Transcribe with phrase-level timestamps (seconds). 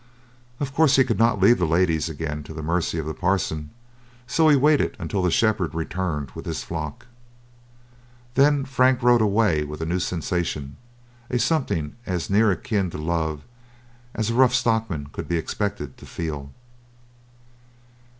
[0.59, 3.69] Of course he could not leave the ladies again to the mercy of the Parson,
[4.25, 7.05] so he waited until the shepherd returned with his flock.
[8.33, 10.77] Then Frank rode away with a new sensation,
[11.29, 13.43] a something as near akin to love
[14.15, 16.51] as a rough stockman could be expected to feel.